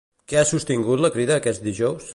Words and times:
Què 0.31 0.39
ha 0.39 0.45
sostingut 0.51 1.05
la 1.07 1.13
Crida 1.17 1.39
aquest 1.43 1.67
dijous? 1.71 2.09